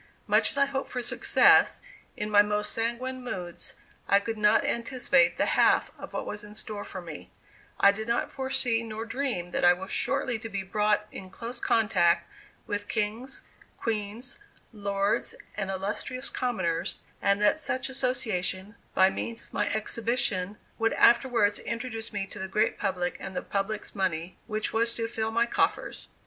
Much 0.25 0.49
as 0.49 0.57
I 0.57 0.65
hoped 0.65 0.89
for 0.89 1.03
success, 1.03 1.79
in 2.17 2.31
my 2.31 2.41
most 2.41 2.71
sanguine 2.71 3.23
moods, 3.23 3.75
I 4.07 4.19
could 4.19 4.35
not 4.35 4.65
anticipate 4.65 5.37
the 5.37 5.45
half 5.53 5.91
of 5.95 6.11
what 6.11 6.25
was 6.25 6.43
in 6.43 6.55
store 6.55 6.83
for 6.83 7.01
me; 7.03 7.29
I 7.79 7.91
did 7.91 8.07
not 8.07 8.31
foresee 8.31 8.81
nor 8.81 9.05
dream 9.05 9.51
that 9.51 9.63
I 9.63 9.73
was 9.73 9.91
shortly 9.91 10.39
to 10.39 10.49
be 10.49 10.63
brought 10.63 11.05
in 11.11 11.29
close 11.29 11.59
contact 11.59 12.27
with 12.65 12.87
kings, 12.87 13.41
queens, 13.79 14.39
lords 14.73 15.35
and 15.55 15.69
illustrious 15.69 16.31
commoners, 16.31 17.01
and 17.21 17.39
that 17.43 17.59
such 17.59 17.87
association, 17.87 18.75
by 18.95 19.11
means 19.11 19.43
of 19.43 19.53
my 19.53 19.67
exhibition, 19.71 20.57
would 20.79 20.93
afterwards 20.93 21.59
introduce 21.59 22.11
me 22.11 22.25
to 22.25 22.39
the 22.39 22.47
great 22.47 22.79
public 22.79 23.17
and 23.19 23.35
the 23.35 23.43
public's 23.43 23.93
money, 23.93 24.35
which 24.47 24.73
was 24.73 24.95
to 24.95 25.07
fill 25.07 25.29
my 25.29 25.45
coffers. 25.45 26.07